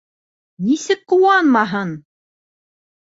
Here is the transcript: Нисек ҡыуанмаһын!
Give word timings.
Нисек 0.69 1.03
ҡыуанмаһын! 1.13 1.91